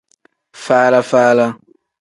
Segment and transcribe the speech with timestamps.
[0.63, 1.47] Faala-faala.